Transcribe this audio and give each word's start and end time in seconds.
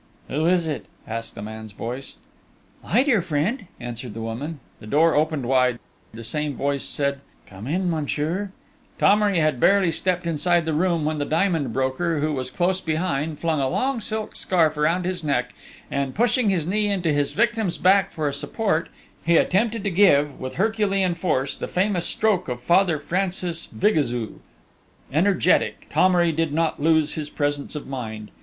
"Who 0.29 0.47
is 0.47 0.65
it?" 0.65 0.87
asked 1.07 1.37
a 1.37 1.43
man's 1.43 1.73
voice. 1.73 2.15
"I, 2.83 3.03
dear 3.03 3.21
friend," 3.21 3.67
answered 3.79 4.15
the 4.15 4.21
woman. 4.21 4.59
The 4.79 4.87
door 4.87 5.13
opened 5.13 5.45
wide: 5.45 5.77
the 6.11 6.23
same 6.23 6.55
voice 6.55 6.83
said: 6.83 7.19
"Come 7.45 7.67
in, 7.67 7.87
monsieur." 7.87 8.49
Thomery 8.97 9.37
had 9.37 9.59
barely 9.59 9.91
stepped 9.91 10.25
inside 10.25 10.65
the 10.65 10.73
room, 10.73 11.05
when 11.05 11.19
the 11.19 11.23
diamond 11.25 11.71
broker, 11.71 12.19
who 12.19 12.33
was 12.33 12.49
close 12.49 12.81
behind, 12.81 13.37
flung 13.37 13.61
a 13.61 13.69
long 13.69 14.01
silk 14.01 14.35
scarf 14.35 14.75
round 14.75 15.05
his 15.05 15.23
neck, 15.23 15.53
and, 15.91 16.15
pushing 16.15 16.49
his 16.49 16.65
knee 16.65 16.89
into 16.89 17.13
his 17.13 17.33
victim's 17.33 17.77
back 17.77 18.11
for 18.11 18.27
a 18.27 18.33
support, 18.33 18.89
he 19.23 19.37
attempted 19.37 19.83
to 19.83 19.91
give, 19.91 20.39
with 20.39 20.55
Herculean 20.55 21.13
force, 21.13 21.55
the 21.55 21.67
famous 21.67 22.07
stroke 22.07 22.47
of 22.49 22.59
Father 22.59 22.97
Francis 22.97 23.67
Vigozous; 23.67 24.31
energetic, 25.13 25.85
Thomery 25.91 26.31
did 26.31 26.51
not 26.51 26.81
lose 26.81 27.13
his 27.13 27.29
presence 27.29 27.75
of 27.75 27.85
mind.... 27.85 28.31